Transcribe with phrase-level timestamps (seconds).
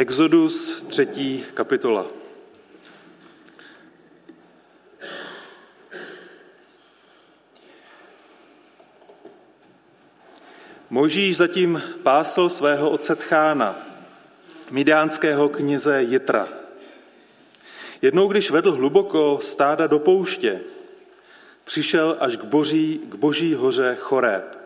[0.00, 2.06] Exodus, třetí kapitola.
[10.90, 13.86] Možíš zatím pásl svého otce Tchána,
[14.70, 16.48] midánského kněze Jitra.
[18.02, 20.60] Jednou, když vedl hluboko stáda do pouště,
[21.64, 24.59] přišel až k boží, k boží hoře Choreb.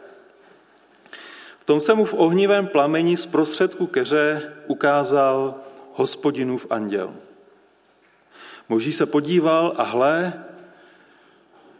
[1.64, 5.54] V tom se mu v ohnivém plameni z prostředku keře ukázal
[5.92, 7.14] hospodinův anděl.
[8.68, 10.44] Moží se podíval a hle,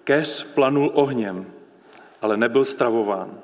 [0.05, 1.53] keř planul ohněm,
[2.23, 3.41] ale nebyl stravován.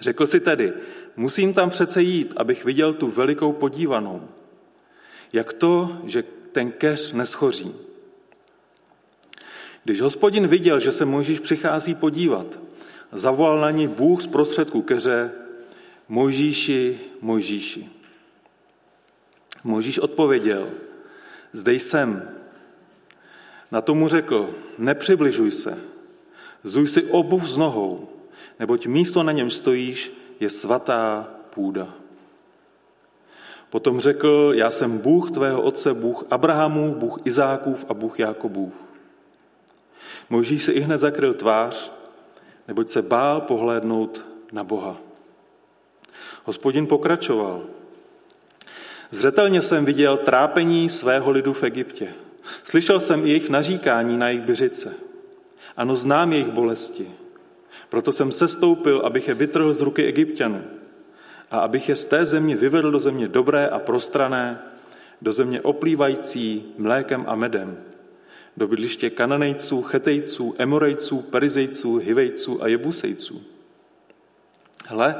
[0.00, 0.72] Řekl si tedy,
[1.16, 4.28] musím tam přece jít, abych viděl tu velikou podívanou.
[5.32, 7.74] Jak to, že ten keř neschoří.
[9.84, 12.69] Když hospodin viděl, že se Mojžíš přichází podívat,
[13.12, 15.30] zavolal na ní Bůh z prostředku keře,
[16.08, 17.88] Mojžíši, Mojžíši.
[19.64, 20.70] Mojžíš odpověděl,
[21.52, 22.28] zde jsem.
[23.72, 25.78] Na tomu řekl, nepřibližuj se,
[26.64, 28.08] zuj si obuv z nohou,
[28.58, 31.94] neboť místo na něm stojíš je svatá půda.
[33.70, 38.74] Potom řekl, já jsem Bůh tvého otce, Bůh Abrahamův, Bůh Izákův a Bůh Jákobův.
[40.30, 41.92] Možíš si i hned zakryl tvář,
[42.70, 44.96] neboť se bál pohlédnout na Boha.
[46.44, 47.62] Hospodin pokračoval.
[49.10, 52.14] Zřetelně jsem viděl trápení svého lidu v Egyptě.
[52.64, 54.94] Slyšel jsem i jejich naříkání na jejich byřice.
[55.76, 57.10] Ano, znám jejich bolesti.
[57.88, 60.62] Proto jsem sestoupil, abych je vytrhl z ruky egyptianů
[61.50, 64.58] a abych je z té země vyvedl do země dobré a prostrané,
[65.22, 67.78] do země oplývající mlékem a medem,
[68.56, 73.42] do bydliště kananejců, chetejců, emorejců, perizejců, hivejců a jebusejců.
[74.86, 75.16] Hle,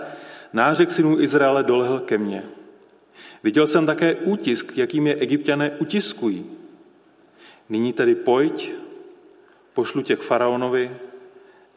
[0.53, 2.43] nářek synů Izraele dolehl ke mně.
[3.43, 6.47] Viděl jsem také útisk, jakým je egyptiané utiskují.
[7.69, 8.75] Nyní tedy pojď,
[9.75, 10.97] pošlu tě k faraonovi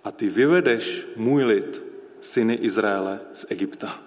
[0.04, 1.84] a ty vyvedeš můj lid,
[2.22, 4.00] syny Izraele z Egypta.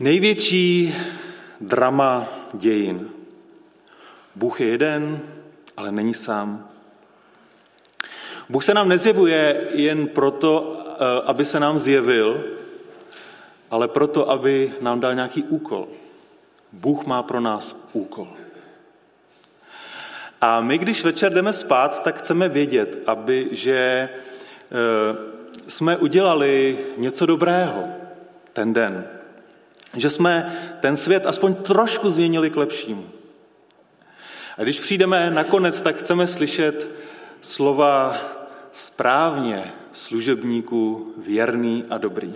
[0.00, 0.94] Největší
[1.60, 3.17] drama dějin.
[4.38, 5.20] Bůh je jeden,
[5.76, 6.68] ale není sám.
[8.48, 10.94] Bůh se nám nezjevuje jen proto, eh,
[11.24, 12.44] aby se nám zjevil,
[13.70, 15.88] ale proto, aby nám dal nějaký úkol.
[16.72, 18.28] Bůh má pro nás úkol.
[20.40, 24.08] A my, když večer jdeme spát, tak chceme vědět, aby, že eh,
[25.66, 27.84] jsme udělali něco dobrého
[28.52, 29.06] ten den.
[29.94, 33.17] Že jsme ten svět aspoň trošku změnili k lepšímu.
[34.58, 36.88] A když přijdeme nakonec, tak chceme slyšet
[37.40, 38.18] slova
[38.72, 42.34] správně služebníků věrný a dobrý.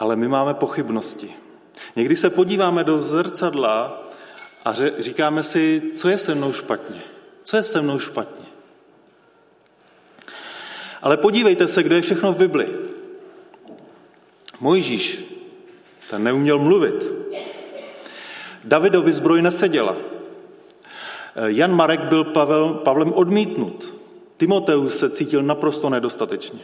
[0.00, 1.34] Ale my máme pochybnosti.
[1.96, 4.02] Někdy se podíváme do zrcadla
[4.64, 7.02] a říkáme si, co je se mnou špatně.
[7.42, 8.46] Co je se mnou špatně?
[11.02, 12.68] Ale podívejte se, kde je všechno v Bibli.
[14.60, 15.24] Mojžíš,
[16.10, 17.12] ten neuměl mluvit.
[18.64, 19.96] Davidovi zbroj neseděla.
[21.46, 23.94] Jan Marek byl Pavel, Pavlem odmítnut.
[24.36, 26.60] Timoteus se cítil naprosto nedostatečně.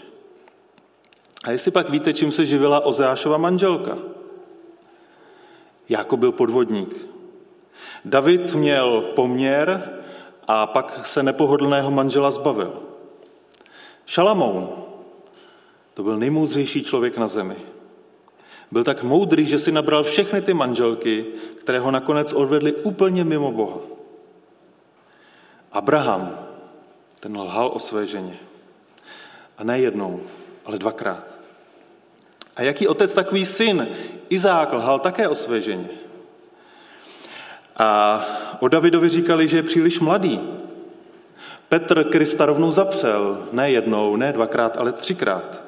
[1.45, 3.99] A jestli pak víte, čím se živila Ozeášova manželka?
[5.89, 7.07] Jako byl podvodník.
[8.05, 9.91] David měl poměr
[10.49, 12.73] a pak se nepohodlného manžela zbavil.
[14.07, 14.69] Šalamoun,
[15.95, 17.57] to byl nejmoudřejší člověk na zemi.
[18.75, 21.27] Byl tak moudrý, že si nabral všechny ty manželky,
[21.61, 23.79] které ho nakonec odvedly úplně mimo Boha.
[25.73, 26.39] Abraham,
[27.21, 28.37] ten lhal o své ženě.
[29.59, 30.21] A ne jednou,
[30.65, 31.35] ale dvakrát.
[32.57, 33.89] A jaký otec, takový syn.
[34.29, 35.89] Izák lhal také o své ženě.
[37.77, 38.21] A
[38.61, 40.41] o Davidovi říkali, že je příliš mladý.
[41.69, 45.61] Petr Krista rovnou zapřel, ne jednou, ne dvakrát, ale třikrát.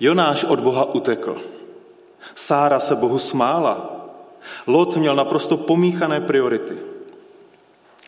[0.00, 1.59] Jonáš od Boha utekl.
[2.34, 4.00] Sára se Bohu smála.
[4.66, 6.78] Lot měl naprosto pomíchané priority.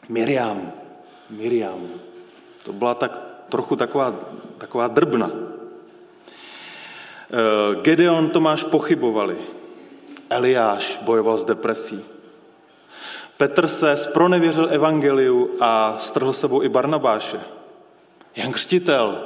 [0.09, 0.73] Miriam,
[1.31, 1.89] Miriam,
[2.65, 4.15] to byla tak trochu taková,
[4.59, 5.31] taková drbna.
[7.33, 9.37] Eh, Gedeon Tomáš pochybovali.
[10.31, 12.05] Eliáš bojoval s depresí.
[13.37, 17.41] Petr se spronevěřil evangeliu a strhl sebou i Barnabáše.
[18.37, 19.25] Jan Křtitel,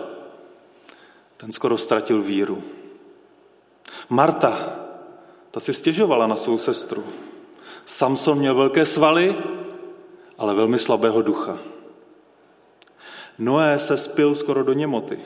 [1.37, 2.63] ten skoro ztratil víru.
[4.09, 4.79] Marta,
[5.56, 7.05] ta si stěžovala na svou sestru.
[7.85, 9.37] Samson měl velké svaly,
[10.38, 11.58] ale velmi slabého ducha.
[13.38, 15.20] Noé se spil skoro do němoty.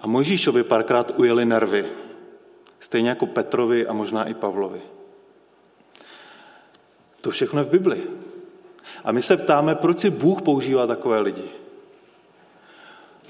[0.00, 1.86] A Mojžíšovi párkrát ujeli nervy.
[2.80, 4.82] Stejně jako Petrovi a možná i Pavlovi.
[7.20, 8.02] To všechno je v Bibli.
[9.04, 11.48] A my se ptáme, proč si Bůh používá takové lidi.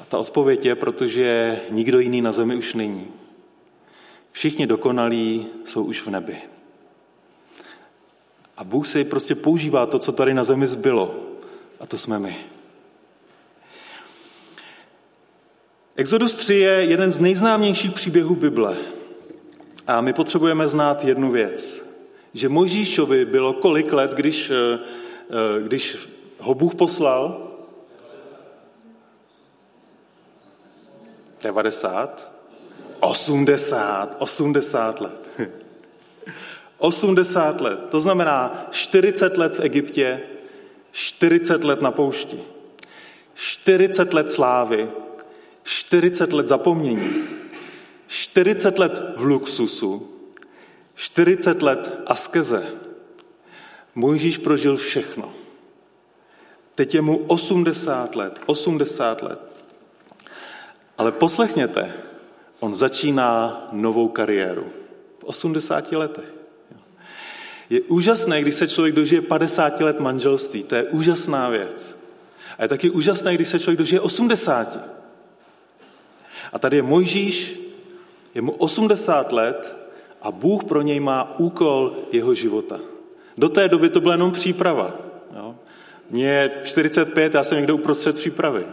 [0.00, 3.23] A ta odpověď je, protože nikdo jiný na zemi už není.
[4.34, 6.42] Všichni dokonalí jsou už v nebi.
[8.56, 11.14] A Bůh si prostě používá to, co tady na zemi zbylo.
[11.80, 12.36] A to jsme my.
[15.96, 18.76] Exodus 3 je jeden z nejznámějších příběhů Bible.
[19.86, 21.90] A my potřebujeme znát jednu věc.
[22.32, 24.78] Že Mojžíšovi bylo kolik let, když, eh,
[25.30, 26.08] eh, když
[26.38, 27.50] ho Bůh poslal?
[31.42, 32.33] 90?
[33.04, 35.30] 80, 80 let.
[36.78, 40.20] 80 let, to znamená 40 let v Egyptě,
[40.92, 42.40] 40 let na poušti,
[43.34, 44.90] 40 let slávy,
[45.62, 47.24] 40 let zapomnění,
[48.06, 50.12] 40 let v luxusu,
[50.94, 52.66] 40 let askeze.
[53.94, 55.32] Mojžíš prožil všechno.
[56.74, 59.40] Teď je mu 80 let, 80 let.
[60.98, 61.92] Ale poslechněte,
[62.64, 64.64] on začíná novou kariéru
[65.18, 66.34] v 80 letech.
[67.70, 70.62] Je úžasné, když se člověk dožije 50 let manželství.
[70.62, 71.98] To je úžasná věc.
[72.58, 74.78] A je taky úžasné, když se člověk dožije 80.
[76.52, 77.60] A tady je Mojžíš,
[78.34, 79.76] je mu 80 let
[80.22, 82.80] a Bůh pro něj má úkol jeho života.
[83.38, 84.94] Do té doby to byla jenom příprava.
[86.10, 88.64] Mně je 45, já jsem někde uprostřed přípravy.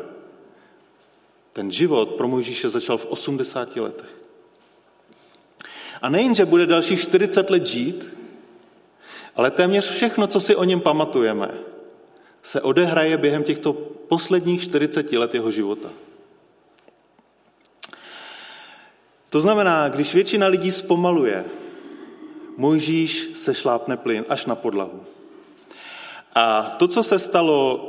[1.53, 4.21] Ten život pro Mojžíše začal v 80 letech.
[6.01, 8.17] A nejen, že bude dalších 40 let žít,
[9.35, 11.51] ale téměř všechno, co si o něm pamatujeme,
[12.43, 13.73] se odehraje během těchto
[14.07, 15.89] posledních 40 let jeho života.
[19.29, 21.45] To znamená, když většina lidí zpomaluje,
[22.57, 25.03] Mojžíš se šlápne plyn až na podlahu.
[26.35, 27.87] A to, co se stalo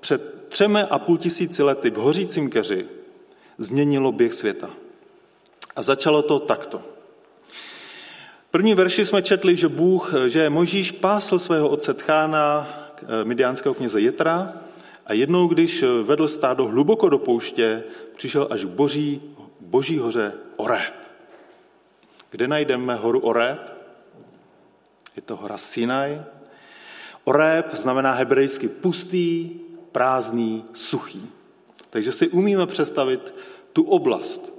[0.00, 2.86] před třemi a půl tisíci lety v hořícím keři,
[3.58, 4.70] změnilo běh světa.
[5.76, 6.78] A začalo to takto.
[8.48, 12.68] V první verši jsme četli, že Bůh, že Možíš pásl svého otce Tchána,
[13.02, 14.52] eh, midiánského kněze Jetra,
[15.06, 17.82] a jednou, když vedl stádo hluboko do pouště,
[18.16, 19.22] přišel až k boží,
[19.60, 20.94] boží hoře Oreb.
[22.30, 23.72] Kde najdeme horu Oreb?
[25.16, 26.20] Je to hora Sinai.
[27.24, 29.50] Oreb znamená hebrejsky pustý,
[29.92, 31.28] prázdný, suchý.
[31.92, 33.34] Takže si umíme představit
[33.72, 34.52] tu oblast.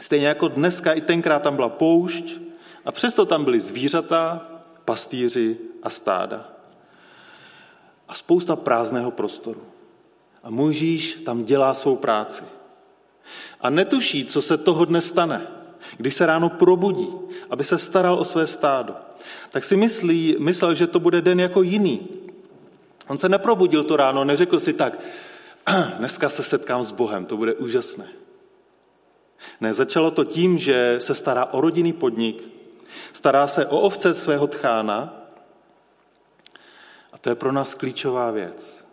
[0.00, 2.38] Stejně jako dneska, i tenkrát tam byla poušť,
[2.84, 4.48] a přesto tam byly zvířata,
[4.84, 6.48] pastýři a stáda.
[8.08, 9.62] A spousta prázdného prostoru.
[10.42, 12.44] A Mojžíš tam dělá svou práci.
[13.60, 15.46] A netuší, co se toho dne stane,
[15.96, 17.08] když se ráno probudí,
[17.50, 18.94] aby se staral o své stádo.
[19.50, 22.08] Tak si myslí, myslel, že to bude den jako jiný.
[23.08, 25.00] On se neprobudil to ráno, neřekl si tak,
[25.98, 28.08] dneska se setkám s Bohem, to bude úžasné.
[29.60, 32.52] Ne, začalo to tím, že se stará o rodinný podnik,
[33.12, 35.14] Stará se o ovce svého tchána
[37.12, 38.86] a to je pro nás klíčová věc.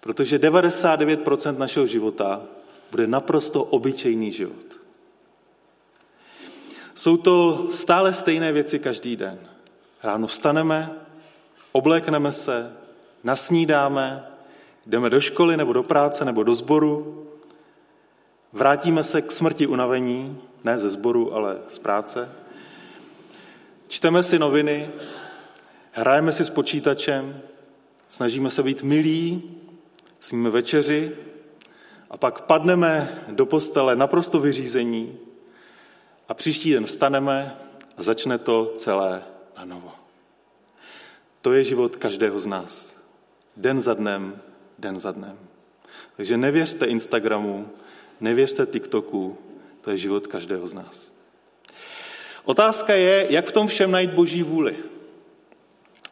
[0.00, 2.42] Protože 99% našeho života
[2.90, 4.66] bude naprosto obyčejný život.
[6.94, 9.38] Jsou to stále stejné věci každý den.
[10.02, 10.90] Ráno vstaneme,
[11.72, 12.76] oblékneme se,
[13.24, 14.26] nasnídáme,
[14.90, 17.26] jdeme do školy nebo do práce nebo do sboru,
[18.52, 22.28] vrátíme se k smrti unavení, ne ze sboru, ale z práce,
[23.90, 24.90] Čteme si noviny,
[25.92, 27.42] hrajeme si s počítačem,
[28.08, 29.42] snažíme se být milí,
[30.20, 31.16] sníme večeři
[32.10, 35.18] a pak padneme do postele naprosto vyřízení
[36.28, 37.56] a příští den vstaneme
[37.96, 39.22] a začne to celé
[39.58, 39.92] na novo.
[41.42, 43.00] To je život každého z nás.
[43.56, 44.42] Den za dnem,
[44.80, 45.38] den za dnem.
[46.16, 47.68] Takže nevěřte Instagramu,
[48.20, 49.38] nevěřte TikToku,
[49.80, 51.12] to je život každého z nás.
[52.44, 54.76] Otázka je, jak v tom všem najít boží vůli.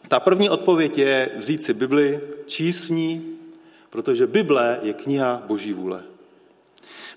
[0.08, 3.38] Ta první odpověď je vzít si Bibli, číst v ní,
[3.90, 6.02] protože Bible je kniha boží vůle.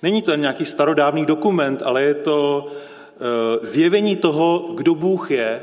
[0.01, 5.61] Není to nějaký starodávný dokument, ale je to eh, zjevení toho, kdo Bůh je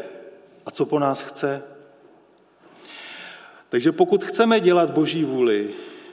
[0.66, 1.62] a co po nás chce.
[3.68, 5.70] Takže pokud chceme dělat boží vůli,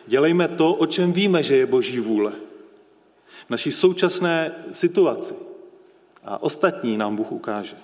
[0.08, 2.32] dělejme to, o čem víme, že je boží vůle.
[3.48, 5.34] V naší současné situaci
[6.24, 7.76] a ostatní nám Bůh ukáže.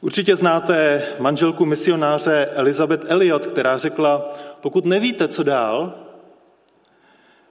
[0.00, 5.94] Určitě znáte manželku misionáře Elizabeth Elliot, která řekla, pokud nevíte, co dál,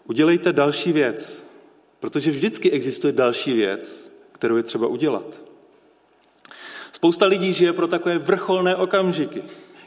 [0.06, 1.48] udělejte další věc,
[2.00, 5.42] protože vždycky existuje další věc, kterou je třeba udělat.
[6.92, 9.44] Spousta lidí žije pro takové vrcholné okamžiky,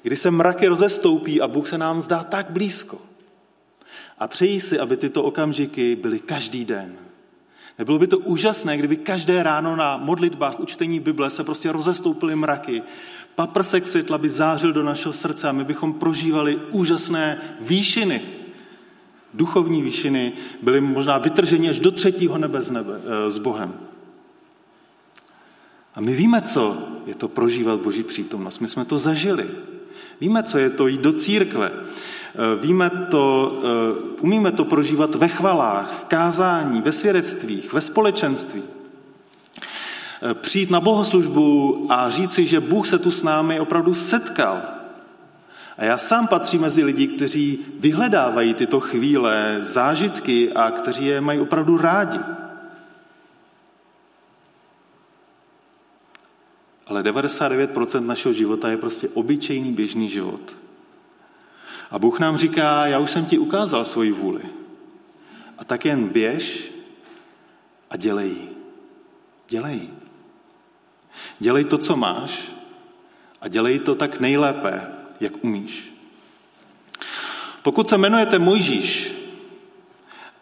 [0.06, 2.98] kdy se mraky rozestoupí a Bůh se nám zdá tak blízko.
[4.18, 6.94] A přejí si, aby tyto okamžiky byly každý den.
[7.78, 12.82] Nebylo by to úžasné, kdyby každé ráno na modlitbách učtení Bible se prostě rozestoupily mraky,
[13.34, 18.22] paprsek světla by zářil do našeho srdce a my bychom prožívali úžasné výšiny.
[19.34, 20.32] Duchovní výšiny
[20.62, 23.74] byly možná vytrženy až do třetího nebe z, nebe, eh, s Bohem.
[25.94, 28.58] A my víme, co je to prožívat Boží přítomnost.
[28.58, 29.46] My jsme to zažili.
[30.20, 31.70] Víme, co je to jít do církve.
[31.70, 38.62] Eh, víme to, eh, umíme to prožívat ve chvalách, v kázání, ve svědectvích, ve společenství.
[38.62, 44.62] Eh, přijít na bohoslužbu a říci, že Bůh se tu s námi opravdu setkal.
[45.78, 51.40] A já sám patřím mezi lidi, kteří vyhledávají tyto chvíle, zážitky a kteří je mají
[51.40, 52.18] opravdu rádi.
[56.86, 60.56] Ale 99% našeho života je prostě obyčejný běžný život.
[61.90, 64.42] A Bůh nám říká, já už jsem ti ukázal svoji vůli.
[65.58, 66.72] A tak jen běž
[67.90, 68.34] a dělej.
[69.48, 69.90] Dělej.
[71.38, 72.52] Dělej to, co máš
[73.40, 75.94] a dělej to tak nejlépe, jak umíš.
[77.62, 79.12] Pokud se jmenujete Mojžíš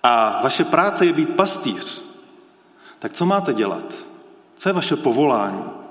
[0.02, 2.02] a vaše práce je být pastýř,
[2.98, 3.94] tak co máte dělat?
[4.56, 5.83] Co je vaše povolání?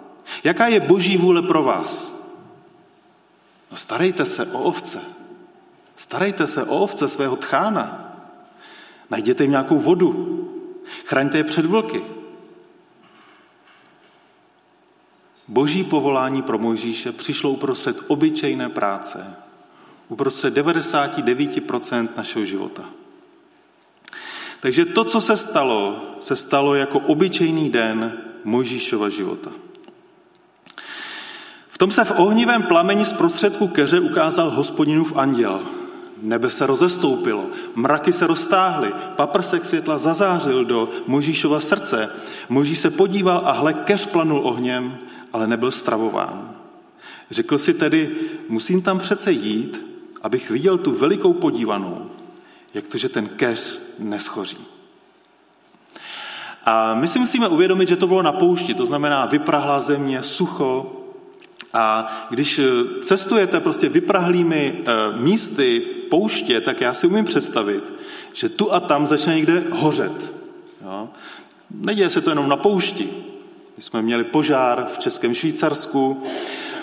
[0.44, 2.24] Jaká je boží vůle pro vás?
[3.72, 5.02] No starejte se o ovce.
[5.96, 8.14] Starejte se o ovce svého tchána.
[9.10, 10.40] Najděte jim nějakou vodu.
[11.06, 12.04] Chraňte je před vlky.
[15.48, 19.36] Boží povolání pro Mojžíše přišlo uprostřed obyčejné práce,
[20.10, 22.84] uprostřed 99% našeho života.
[24.60, 29.52] Takže to, co se stalo, se stalo jako obyčejný den Mojžíšova života.
[31.84, 35.62] Tom se v ohnivém plameni z prostředku keře ukázal hospodinův anděl.
[36.22, 42.10] Nebe se rozestoupilo, mraky se roztáhly, paprsek světla zazářil do Možíšova srdce.
[42.50, 44.98] Možíš se podíval a hle, keř planul ohněm,
[45.34, 46.56] ale nebyl stravován.
[47.32, 48.16] Řekl si tedy,
[48.50, 49.82] musím tam přece jít,
[50.22, 52.06] abych viděl tu velikou podívanou,
[52.74, 54.58] jak to, že ten keř neschoří.
[56.66, 61.00] A my si musíme uvědomit, že to bylo na poušti, to znamená vyprahlá země, sucho,
[61.74, 62.64] a když eh,
[63.04, 67.84] cestujete prostě vyprahlými eh, místy pouště, tak já si umím představit,
[68.34, 70.34] že tu a tam začne někde hořet.
[70.84, 71.10] Jo?
[71.72, 73.10] Neděje se to jenom na poušti.
[73.78, 76.24] My jsme měli požár v Českém Švýcarsku,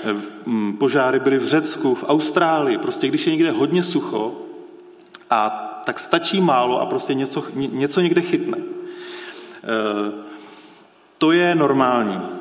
[0.04, 0.14] eh,
[0.46, 2.78] mm, požáry byly v Řecku, v Austrálii.
[2.78, 4.34] Prostě když je někde hodně sucho,
[5.30, 8.58] a tak stačí málo a prostě něco, něco někde chytne.
[11.18, 12.39] To je normální.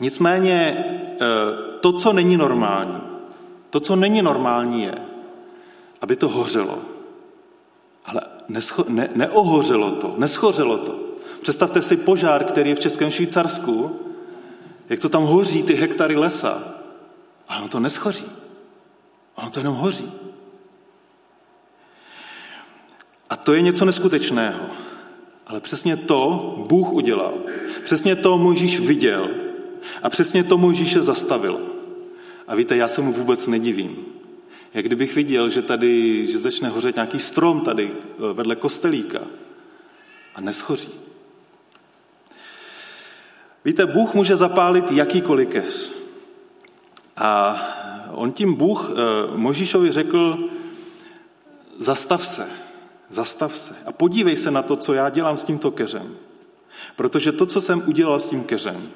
[0.00, 1.26] Nicméně eh,
[1.80, 3.00] to, co není normální,
[3.70, 4.94] to, co není normální, je,
[6.00, 6.78] aby to hořelo.
[8.04, 10.94] Ale nescho, ne, neohořelo to, neschořelo to.
[11.42, 14.00] Představte si požár, který je v Českém Švýcarsku,
[14.88, 16.74] jak to tam hoří, ty hektary lesa.
[17.48, 18.24] A ono to neschoří.
[19.34, 20.12] Ono to jenom hoří.
[23.30, 24.60] A to je něco neskutečného.
[25.46, 27.34] Ale přesně to Bůh udělal.
[27.84, 29.28] Přesně to Mojžíš viděl.
[30.02, 31.60] A přesně to Mojžíše zastavilo.
[32.48, 33.96] A víte, já se mu vůbec nedivím.
[34.74, 39.20] Jak kdybych viděl, že tady, že začne hořet nějaký strom tady eh, vedle kostelíka
[40.34, 40.90] a neschoří.
[43.64, 45.92] Víte, Bůh může zapálit jakýkoliv keř.
[47.16, 47.60] A
[48.10, 48.94] on tím Bůh eh,
[49.36, 50.48] Možíšovi řekl,
[51.78, 52.46] zastav se,
[53.10, 56.16] zastav se a podívej se na to, co já dělám s tímto keřem.
[56.96, 58.88] Protože to, co jsem udělal s tím keřem,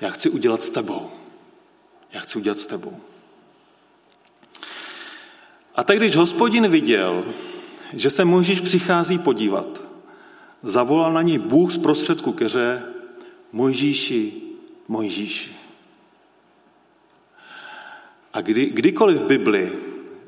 [0.00, 1.10] já chci udělat s tebou.
[2.12, 3.00] Já chci udělat s tebou.
[5.74, 7.24] A tak když hospodin viděl,
[7.92, 9.82] že se Mojžíš přichází podívat,
[10.62, 12.82] zavolal na něj Bůh z prostředku keře,
[13.52, 14.32] Mojžíši,
[14.88, 15.56] Mojžíši.
[18.32, 19.72] A kdy, kdykoliv v Bibli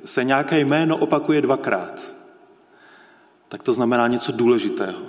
[0.04, 2.14] se nějaké jméno opakuje dvakrát,
[3.48, 5.02] tak to znamená něco důležitého.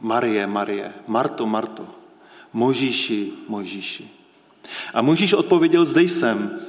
[0.00, 1.97] Marie, Marie, Marto, Marto.
[2.52, 4.08] Možíši, Možíši.
[4.94, 6.60] A Možíš odpověděl, zde jsem.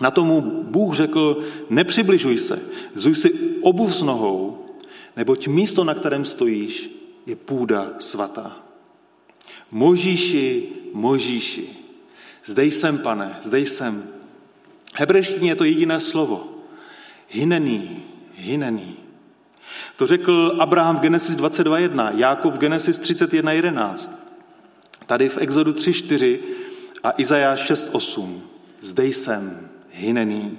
[0.00, 2.60] Na tomu Bůh řekl, nepřibližuj se,
[2.94, 4.66] zuj si obuv s nohou,
[5.16, 6.90] neboť místo, na kterém stojíš,
[7.26, 8.56] je půda svatá.
[9.70, 11.68] Možíši, Možíši,
[12.44, 14.04] zde jsem, pane, zde jsem.
[14.94, 16.48] Hebrejštině je to jediné slovo.
[17.28, 18.02] Hinený,
[18.34, 18.96] hinený.
[19.96, 24.12] To řekl Abraham v Genesis 22.1, Jákob v Genesis 31.11,
[25.08, 26.38] tady v Exodu 3.4
[27.02, 28.40] a Izajáš 6.8.
[28.80, 30.58] Zde jsem, hynený.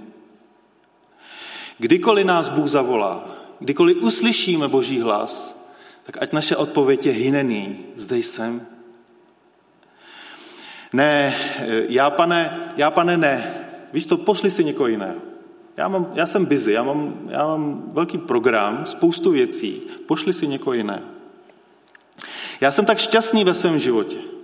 [1.77, 3.29] Kdykoliv nás Bůh zavolá,
[3.59, 5.65] kdykoliv uslyšíme Boží hlas,
[6.03, 8.67] tak ať naše odpověď je hynený, zde jsem.
[10.93, 11.35] Ne,
[11.89, 13.53] já pane, já pane ne,
[13.93, 15.15] víš to, pošli si někoho jiného.
[15.77, 20.47] Já, mám, já jsem busy, já mám, já mám velký program, spoustu věcí, pošli si
[20.47, 21.03] někoho jiného.
[22.61, 24.38] Já jsem tak šťastný ve svém životě.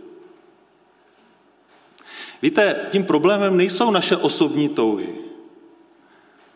[2.41, 5.15] Víte, tím problémem nejsou naše osobní touhy,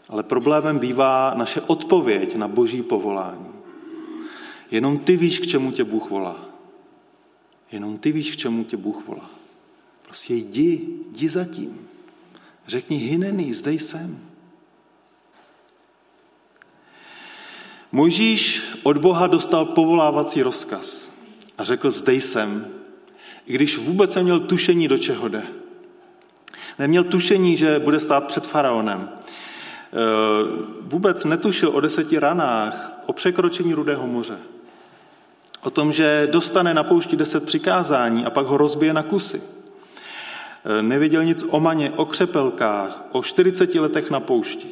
[0.10, 3.48] ale problémem bývá naše odpověď na boží povolání.
[4.72, 6.46] Jenom ty víš, k čemu tě Bůh volá.
[7.72, 9.30] Jenom ty víš, k čemu tě Bůh volá.
[10.06, 11.88] Prostě jdi, jdi za tím.
[12.68, 14.20] Řekni, hynený, zde jsem.
[17.92, 21.12] Mojžíš od Boha dostal povolávací rozkaz
[21.58, 22.68] a řekl, zde jsem,
[23.46, 25.59] i když vůbec neměl tušení, do čeho jde.
[26.80, 29.10] Neměl tušení, že bude stát před faraonem.
[29.10, 29.18] E,
[30.82, 34.38] vůbec netušil o deseti ranách, o překročení Rudého moře.
[35.64, 39.42] O tom, že dostane na poušti deset přikázání a pak ho rozbije na kusy.
[40.66, 44.68] E, nevěděl nic o maně, o křepelkách, o 40 letech na poušti.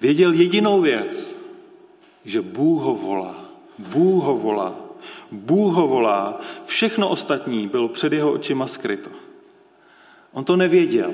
[0.00, 1.38] Věděl jedinou věc,
[2.24, 3.34] že Bůh ho volá.
[3.78, 4.74] Bůh ho volá.
[5.32, 6.40] Bůh ho volá.
[6.66, 9.10] Všechno ostatní bylo před jeho očima skryto.
[10.32, 11.12] On to nevěděl,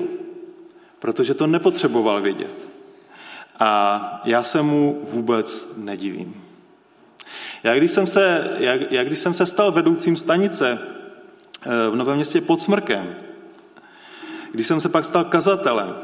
[0.99, 2.67] protože to nepotřeboval vědět.
[3.59, 6.43] A já se mu vůbec nedivím.
[7.63, 10.79] Já když jsem se, jak, jak když jsem se stal vedoucím stanice
[11.61, 13.15] eh, v Novém městě pod Smrkem,
[14.51, 15.95] když jsem se pak stal kazatelem,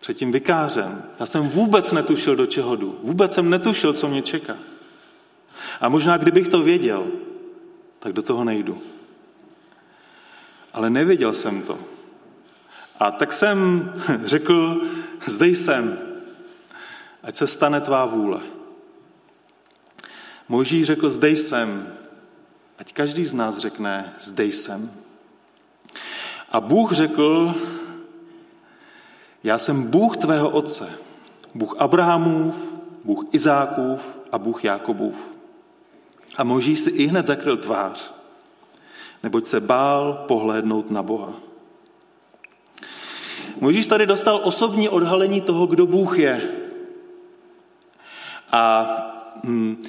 [0.00, 2.98] předtím vikářem, já jsem vůbec netušil, do čeho jdu.
[3.02, 4.56] Vůbec jsem netušil, co mě čeká.
[5.80, 7.06] A možná, kdybych to věděl,
[7.98, 8.78] tak do toho nejdu.
[10.72, 11.78] Ale nevěděl jsem to.
[13.00, 13.92] A tak jsem
[14.24, 14.80] řekl,
[15.26, 15.98] zde jsem,
[17.22, 18.40] ať se stane tvá vůle.
[20.48, 21.92] Moží řekl, zde jsem,
[22.78, 24.92] ať každý z nás řekne, zde jsem.
[26.50, 27.54] A Bůh řekl,
[29.44, 30.98] já jsem Bůh tvého otce,
[31.54, 35.36] Bůh Abrahamův, Bůh Izákův a Bůh Jákobův.
[36.36, 38.12] A Možíš si i hned zakryl tvář,
[39.22, 41.49] neboť se bál pohlédnout na Boha.
[43.60, 46.50] Možíš tady dostal osobní odhalení toho, kdo Bůh je.
[48.50, 48.86] A
[49.44, 49.82] hm,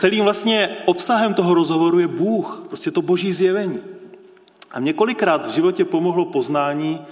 [0.00, 3.80] celým vlastně obsahem toho rozhovoru je Bůh, prostě to boží zjevení.
[4.70, 7.06] A mě kolikrát v životě pomohlo poznání,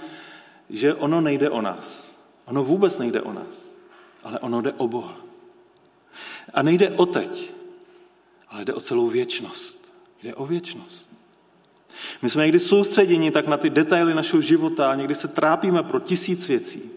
[0.69, 2.19] že ono nejde o nás.
[2.45, 3.75] Ono vůbec nejde o nás,
[4.23, 5.15] ale ono jde o Boha.
[6.53, 7.53] A nejde o teď,
[8.49, 9.91] ale jde o celou věčnost.
[10.23, 11.08] Jde o věčnost.
[12.21, 16.47] My jsme někdy soustředěni tak na ty detaily našeho života někdy se trápíme pro tisíc
[16.47, 16.91] věcí.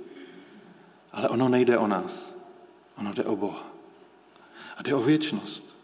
[1.12, 2.42] Ale ono nejde o nás.
[2.98, 3.66] Ono jde o Boha.
[4.76, 5.76] A jde o věčnost.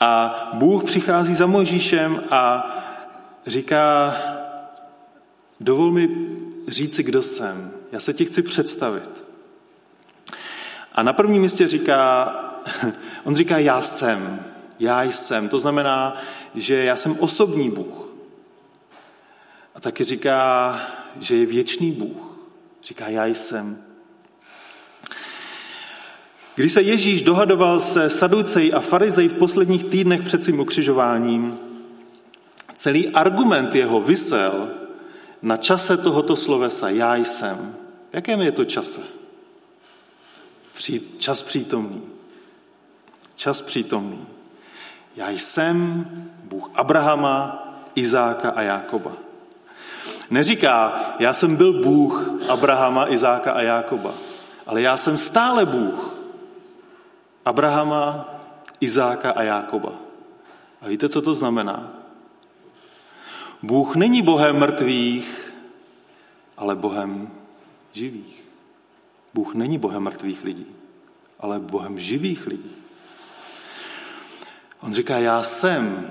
[0.00, 2.70] A Bůh přichází za Mojžíšem a
[3.46, 4.14] říká,
[5.60, 6.08] dovol mi
[6.68, 7.72] říci, kdo jsem.
[7.92, 9.10] Já se ti chci představit.
[10.92, 12.34] A na prvním místě říká,
[13.24, 14.44] on říká, já jsem,
[14.78, 15.48] já jsem.
[15.48, 16.16] To znamená,
[16.54, 18.08] že já jsem osobní Bůh.
[19.74, 20.80] A taky říká,
[21.20, 22.16] že je věčný Bůh.
[22.82, 23.82] Říká, já jsem.
[26.54, 31.58] Když se Ježíš dohadoval se Saducej a Farizej v posledních týdnech před svým ukřižováním,
[32.74, 34.70] celý argument jeho vysel
[35.42, 37.76] na čase tohoto slovesa já jsem.
[38.10, 39.00] V jakém je to čase?
[41.18, 42.02] Čas přítomný.
[43.34, 44.26] Čas přítomný.
[45.16, 46.06] Já jsem
[46.44, 49.12] Bůh Abrahama, Izáka a Jákoba.
[50.30, 54.12] Neříká, já jsem byl Bůh Abrahama, Izáka a Jákoba,
[54.66, 56.14] ale já jsem stále Bůh
[57.44, 58.28] Abrahama,
[58.80, 59.92] Izáka a Jákoba.
[60.82, 61.90] A víte, co to znamená?
[63.62, 65.54] Bůh není Bohem mrtvých,
[66.56, 67.30] ale Bohem
[67.92, 68.44] živých.
[69.34, 70.66] Bůh není Bohem mrtvých lidí,
[71.40, 72.79] ale Bohem živých lidí.
[74.80, 76.10] On říká, já jsem.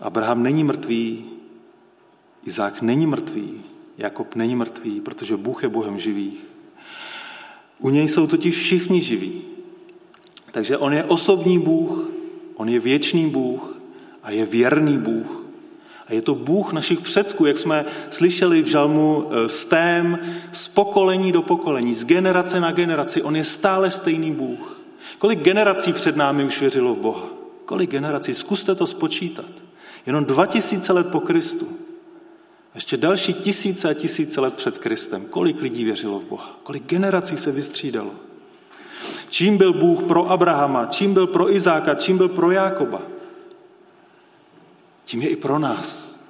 [0.00, 1.30] Abraham není mrtvý,
[2.44, 3.64] Izák není mrtvý,
[3.98, 6.46] Jakob není mrtvý, protože Bůh je Bohem živých.
[7.78, 9.42] U něj jsou totiž všichni živí.
[10.50, 12.10] Takže on je osobní Bůh,
[12.54, 13.76] on je věčný Bůh
[14.22, 15.41] a je věrný Bůh.
[16.12, 20.18] Je to Bůh našich předků, jak jsme slyšeli v žalmu s tém,
[20.52, 23.22] z pokolení do pokolení, z generace na generaci.
[23.22, 24.80] On je stále stejný Bůh.
[25.18, 27.24] Kolik generací před námi už věřilo v Boha?
[27.64, 28.34] Kolik generací?
[28.34, 29.50] Zkuste to spočítat.
[30.06, 31.68] Jenom 2000 let po Kristu.
[32.74, 35.26] Ještě další tisíce a tisíce let před Kristem.
[35.30, 36.56] Kolik lidí věřilo v Boha?
[36.62, 38.10] Kolik generací se vystřídalo?
[39.28, 43.02] Čím byl Bůh pro Abrahama, čím byl pro Izáka, čím byl pro Jákoba?
[45.04, 46.20] Tím je i pro nás.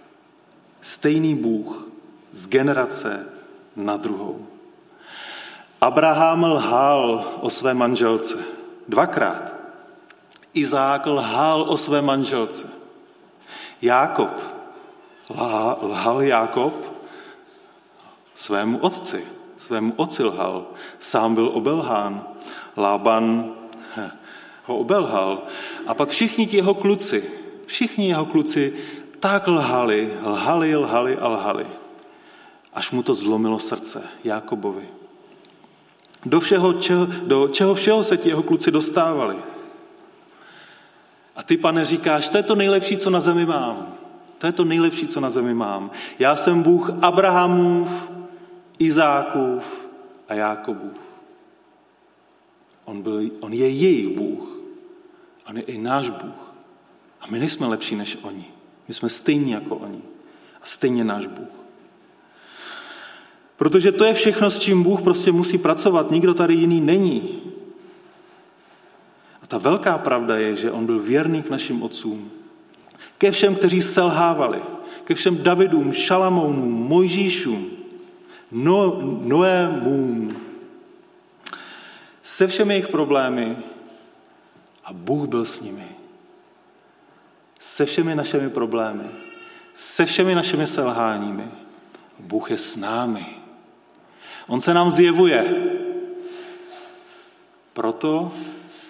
[0.80, 1.86] Stejný Bůh
[2.32, 3.26] z generace
[3.76, 4.46] na druhou.
[5.80, 8.38] Abraham lhal o své manželce.
[8.88, 9.54] Dvakrát.
[10.54, 12.70] Izák lhal o své manželce.
[13.82, 14.40] Jákob
[15.82, 16.86] lhal Jákob
[18.34, 19.24] svému otci.
[19.56, 20.66] Svému otci lhal.
[20.98, 22.26] Sám byl obelhán.
[22.76, 23.54] Lában
[24.64, 25.42] ho obelhal.
[25.86, 27.30] A pak všichni ti jeho kluci,
[27.72, 28.72] všichni jeho kluci
[29.20, 31.66] tak lhali, lhali, lhali a lhali.
[32.72, 34.88] Až mu to zlomilo srdce Jákobovi.
[36.26, 39.36] Do, všeho, čeho, do čeho všeho se ti jeho kluci dostávali.
[41.36, 43.94] A ty, pane, říkáš, to je to nejlepší, co na zemi mám.
[44.38, 45.90] To je to nejlepší, co na zemi mám.
[46.18, 48.10] Já jsem Bůh Abrahamův,
[48.78, 49.64] Izákův
[50.28, 50.98] a Jákobův.
[52.84, 54.44] On, byl, on je jejich Bůh.
[55.48, 56.51] On je i náš Bůh.
[57.22, 58.44] A my nejsme lepší než oni.
[58.88, 60.00] My jsme stejní jako oni.
[60.62, 61.62] A stejně náš Bůh.
[63.56, 66.10] Protože to je všechno, s čím Bůh prostě musí pracovat.
[66.10, 67.40] Nikdo tady jiný není.
[69.42, 72.30] A ta velká pravda je, že on byl věrný k našim otcům.
[73.18, 74.62] Ke všem, kteří selhávali.
[75.04, 77.70] Ke všem Davidům, Šalamounům, Mojžíšům,
[78.52, 80.36] no, Noémům.
[82.22, 83.56] Se všemi jejich problémy.
[84.84, 85.91] A Bůh byl s nimi.
[87.62, 89.04] Se všemi našimi problémy.
[89.74, 91.50] Se všemi našimi selháními.
[92.18, 93.26] Bůh je s námi.
[94.46, 95.54] On se nám zjevuje.
[97.72, 98.32] Proto,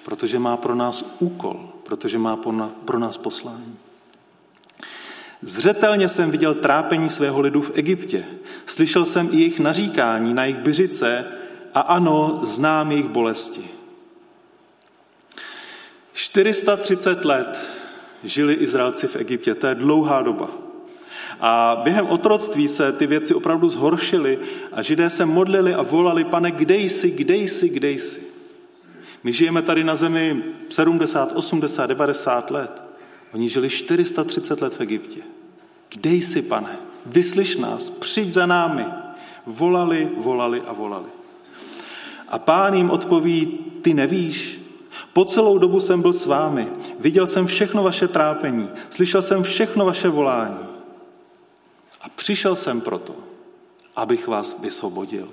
[0.05, 2.37] protože má pro nás úkol, protože má
[2.85, 3.77] pro nás poslání.
[5.43, 8.25] Zřetelně jsem viděl trápení svého lidu v Egyptě.
[8.67, 11.25] Slyšel jsem i jejich naříkání na jejich byřice
[11.75, 13.69] a ano, znám jejich bolesti.
[16.13, 17.82] 430 let
[18.25, 20.51] žili Izraelci v Egyptě, to je dlouhá doba.
[21.41, 24.39] A během otroctví se ty věci opravdu zhoršily
[24.73, 28.23] a židé se modlili a volali, pane, kde jsi, kde jsi, kde jsi.
[29.25, 32.83] My žijeme tady na zemi 70, 80, 90 let.
[33.35, 35.21] Oni žili 430 let v Egyptě.
[35.89, 36.77] Kde jsi, pane?
[37.07, 38.85] Vyslyš nás, přijď za námi.
[39.47, 41.09] Volali, volali a volali.
[42.29, 44.61] A pán jim odpoví, ty nevíš,
[45.13, 46.69] po celou dobu jsem byl s vámi,
[47.03, 50.67] viděl jsem všechno vaše trápení, slyšel jsem všechno vaše volání.
[52.01, 53.15] A přišel jsem proto,
[53.97, 55.29] abych vás vysvobodil.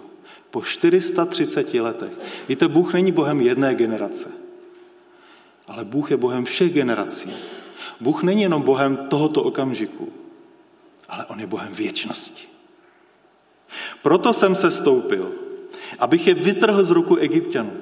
[0.52, 2.12] Po 430 letech.
[2.50, 4.32] Víte, Bůh není Bohem jedné generace,
[5.68, 7.34] ale Bůh je Bohem všech generací.
[8.00, 10.10] Bůh není jenom Bohem tohoto okamžiku,
[11.10, 12.48] ale On je Bohem věčnosti.
[14.02, 15.32] Proto jsem se stoupil,
[16.00, 17.74] abych je vytrhl z ruku egyptianů,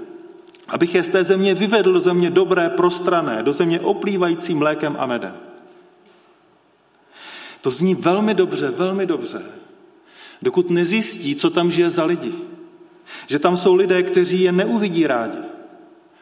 [0.68, 5.06] abych je z té země vyvedl do země dobré, prostrané, do země oplývající mlékem a
[5.06, 5.34] medem.
[7.62, 9.42] To zní velmi dobře, velmi dobře,
[10.42, 12.34] dokud nezjistí, co tam žije za lidi.
[13.28, 15.38] Že tam jsou lidé, kteří je neuvidí rádi,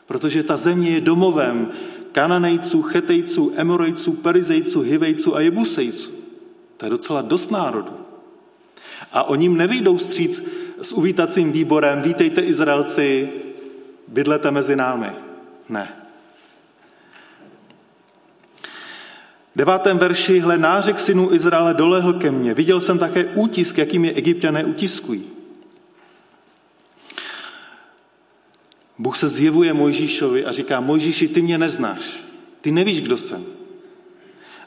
[0.06, 1.72] protože ta země je domovem
[2.12, 6.12] Kananejců, Chetejců, Emorejců, Perizejců, Hivejců a Jebusejců.
[6.78, 7.92] To je docela dost národů.
[9.14, 10.44] A oni jim nevyjdou stříc
[10.82, 13.30] s uvítacím výborem, vítejte Izraelci,
[14.08, 15.12] bydlete mezi námi.
[15.70, 16.06] Ne.
[19.56, 22.54] devátém verši, hle, nářek synů Izraele dolehl ke mně.
[22.54, 25.30] Viděl jsem také útisk, jakým je egyptiané utiskují.
[28.98, 32.24] Bůh se zjevuje Mojžíšovi a říká, Mojžíši, ty mě neznáš,
[32.62, 33.46] ty nevíš, kdo jsem.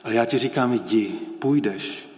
[0.05, 2.09] Ale já ti říkám, jdi, půjdeš.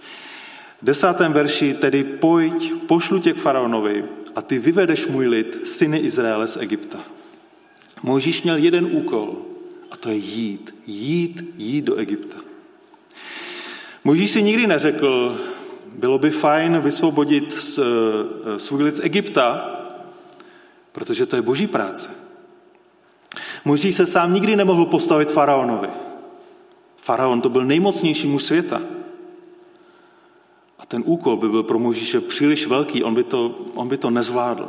[0.82, 4.04] V desátém verši tedy pojď, pošlu tě k faraonovi
[4.34, 6.98] a ty vyvedeš můj lid, syny Izraele z Egypta.
[8.02, 9.36] Mojžíš měl jeden úkol
[9.90, 12.36] a to je jít, jít, jít do Egypta.
[14.04, 15.40] Možíš si nikdy neřekl,
[15.98, 19.76] bylo by fajn vysvobodit eh, svůj lid z Egypta,
[20.92, 22.10] protože to je boží práce.
[23.64, 25.88] Možíš se sám nikdy nemohl postavit faraonovi.
[26.96, 28.82] Faraon to byl nejmocnější muž světa.
[30.90, 34.68] Ten úkol by byl pro Možíše příliš velký, on by, to, on by to nezvládl.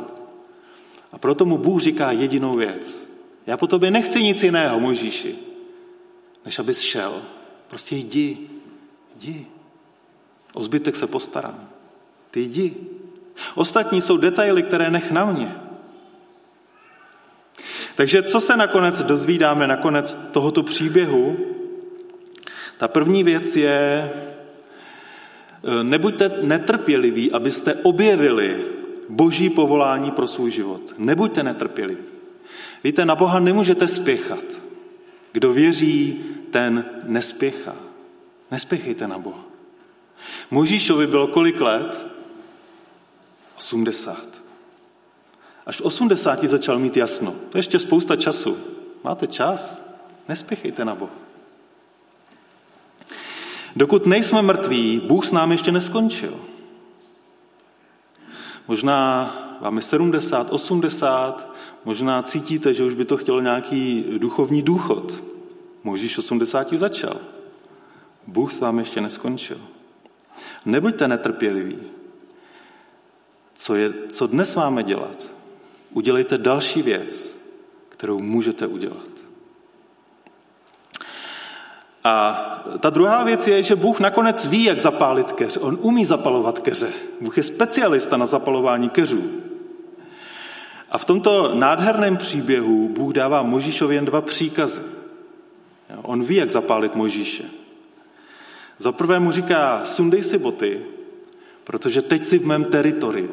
[1.12, 3.10] A proto mu Bůh říká jedinou věc.
[3.46, 5.34] Já po tobě nechci nic jiného, Možíši,
[6.44, 7.22] než abys šel.
[7.68, 8.38] Prostě jdi,
[9.16, 9.46] Jdi.
[10.54, 11.68] O zbytek se postarám.
[12.30, 12.76] Ty jdi.
[13.54, 15.54] Ostatní jsou detaily, které nech na mě.
[17.94, 21.36] Takže co se nakonec dozvídáme nakonec tohoto příběhu?
[22.78, 24.12] Ta první věc je,
[25.82, 28.64] nebuďte netrpěliví, abyste objevili
[29.08, 30.94] boží povolání pro svůj život.
[30.98, 32.02] Nebuďte netrpěliví.
[32.84, 34.44] Víte, na Boha nemůžete spěchat.
[35.32, 37.76] Kdo věří, ten nespěchá.
[38.50, 39.44] Nespěchejte na Boha.
[40.50, 42.06] Možíšovi bylo kolik let?
[43.58, 44.42] 80.
[45.66, 47.34] Až v 80 začal mít jasno.
[47.50, 48.58] To je ještě spousta času.
[49.04, 49.82] Máte čas?
[50.28, 51.21] Nespěchejte na Boha.
[53.76, 56.34] Dokud nejsme mrtví, Bůh s námi ještě neskončil.
[58.68, 59.30] Možná
[59.60, 61.52] vám je 70, 80,
[61.84, 65.24] možná cítíte, že už by to chtělo nějaký duchovní důchod.
[65.84, 67.16] Možíš 80 začal.
[68.26, 69.58] Bůh s vámi ještě neskončil.
[70.64, 71.78] Nebuďte netrpěliví.
[73.54, 75.30] Co, je, co dnes máme dělat?
[75.90, 77.38] Udělejte další věc,
[77.88, 79.11] kterou můžete udělat.
[82.04, 82.48] A
[82.80, 85.58] ta druhá věc je, že Bůh nakonec ví, jak zapálit keř.
[85.60, 86.88] On umí zapalovat keře.
[87.20, 89.22] Bůh je specialista na zapalování keřů.
[90.90, 94.80] A v tomto nádherném příběhu Bůh dává Možíšovi jen dva příkazy.
[96.02, 97.44] On ví, jak zapálit Možíše.
[98.78, 100.80] Za prvé mu říká, sundej si boty,
[101.64, 103.30] protože teď jsi v mém teritoriu.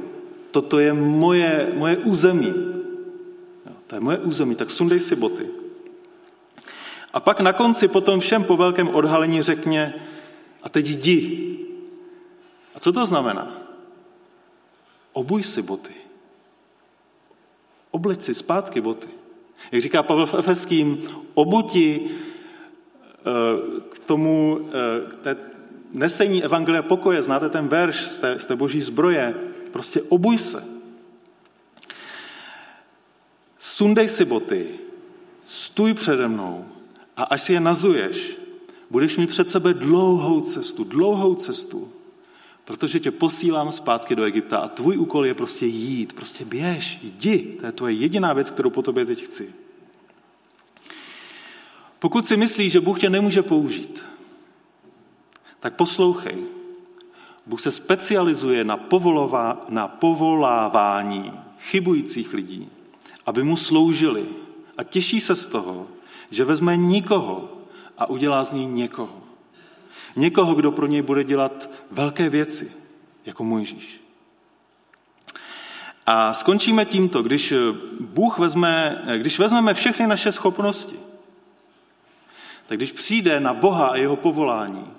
[0.52, 2.54] Toto je moje, moje území.
[3.88, 5.59] To je moje území, tak sundej si boty.
[7.14, 9.94] A pak na konci potom všem po velkém odhalení řekně,
[10.64, 11.58] a teď jdi.
[12.76, 13.58] A co to znamená?
[15.14, 15.94] Obuj si boty.
[17.92, 19.08] Obleč si zpátky boty.
[19.72, 25.38] Jak říká Pavel v Efeským, obuti eh, k tomu eh, k té
[25.92, 29.36] nesení evangelia pokoje, znáte ten verš z té, z té boží zbroje,
[29.72, 30.64] prostě obuj se.
[33.60, 34.68] Sundej si boty,
[35.46, 36.66] stůj přede mnou
[37.20, 38.38] a až si je nazuješ,
[38.90, 41.92] budeš mít před sebe dlouhou cestu, dlouhou cestu,
[42.66, 47.58] protože tě posílám zpátky do Egypta a tvůj úkol je prostě jít, prostě běž, jdi,
[47.60, 49.54] to je tvoje jediná věc, kterou po tobě teď chci.
[52.00, 54.06] Pokud si myslíš, že Bůh tě nemůže použít,
[55.60, 56.38] tak poslouchej.
[57.46, 62.70] Bůh se specializuje na, povolová, na povolávání chybujících lidí,
[63.26, 64.26] aby mu sloužili
[64.78, 65.88] a těší se z toho,
[66.32, 67.50] že vezme nikoho
[67.98, 69.22] a udělá z ní někoho.
[70.16, 72.72] Někoho, kdo pro něj bude dělat velké věci,
[73.26, 74.02] jako Mojžíš.
[76.06, 77.54] A skončíme tímto, když
[78.00, 81.00] Bůh vezme, když vezmeme všechny naše schopnosti,
[82.68, 84.94] tak když přijde na Boha a jeho povolání,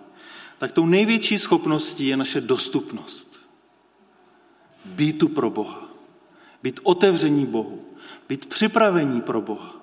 [0.59, 3.41] tak tou největší schopností je naše dostupnost.
[4.85, 5.83] Být tu pro Boha.
[6.63, 7.85] Být otevření Bohu.
[8.29, 9.80] Být připravení pro Boha.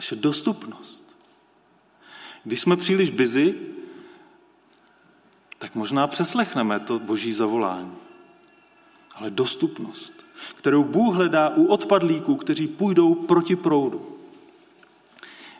[0.00, 1.16] Naše dostupnost.
[2.44, 3.54] Když jsme příliš busy,
[5.58, 7.96] tak možná přeslechneme to boží zavolání.
[9.14, 10.12] Ale dostupnost,
[10.56, 14.18] kterou Bůh hledá u odpadlíků, kteří půjdou proti proudu.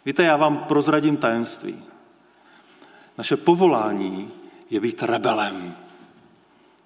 [0.05, 1.83] Víte, já vám prozradím tajemství.
[3.19, 4.31] Naše povolání
[4.71, 5.77] je být rebelem.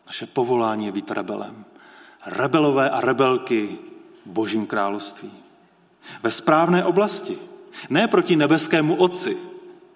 [0.06, 1.64] Naše povolání je být rebelem.
[2.26, 3.78] Rebelové a rebelky
[4.26, 5.43] Božím království.
[6.22, 7.38] Ve správné oblasti.
[7.90, 9.36] Ne proti nebeskému Otci.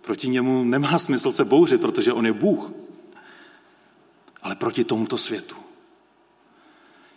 [0.01, 2.73] Proti němu nemá smysl se bouřit, protože on je Bůh.
[4.43, 5.57] Ale proti tomuto světu.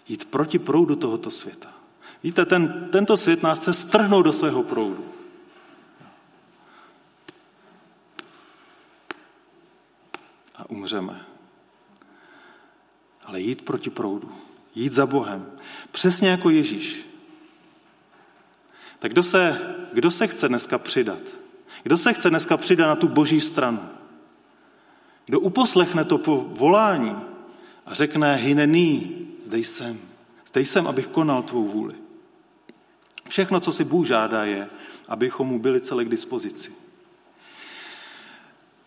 [0.07, 1.73] Jít proti proudu tohoto světa.
[2.23, 5.11] Víte, ten, tento svět nás chce strhnout do svého proudu.
[10.61, 11.25] a umřeme.
[13.25, 14.29] Ale jít proti proudu,
[14.75, 15.51] jít za Bohem,
[15.91, 17.05] přesně jako Ježíš.
[19.01, 21.21] Tak kdo se, kdo se chce dneska přidat?
[21.83, 23.79] Kdo se chce dneska přidat na tu boží stranu?
[25.25, 27.15] Kdo uposlechne to po volání
[27.85, 29.99] a řekne, hynený, zde jsem,
[30.47, 31.95] zde jsem, abych konal tvou vůli.
[33.29, 34.69] Všechno, co si Bůh žádá, je,
[35.07, 36.71] abychom mu byli celé k dispozici.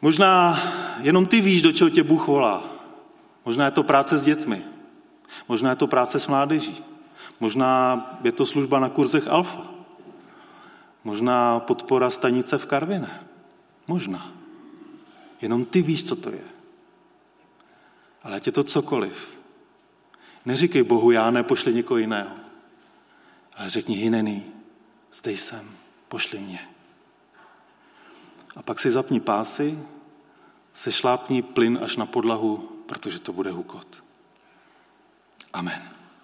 [0.02, 0.62] Možná
[1.00, 2.64] jenom ty víš, do čeho tě Bůh volá.
[3.44, 4.62] Možná je to práce s dětmi.
[5.48, 6.84] Možná je to práce s mládeží.
[7.40, 9.73] Možná je to služba na kurzech Alfa.
[11.04, 13.26] Možná podpora stanice v Karvine.
[13.88, 14.32] Možná.
[15.40, 16.44] Jenom ty víš, co to je.
[18.22, 19.38] Ale ať je to cokoliv.
[20.44, 22.36] Neříkej Bohu, já ne, pošli někoho jiného.
[23.56, 24.44] Ale řekni, hinený,
[25.12, 25.70] zde jsem,
[26.08, 26.68] pošli mě.
[28.56, 29.78] A pak si zapni pásy,
[30.74, 34.04] sešlápni plyn až na podlahu protože to bude hukot.
[35.52, 36.03] Amen.